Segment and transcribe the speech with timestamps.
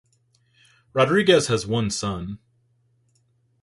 [0.93, 2.39] Rodriguez has one son.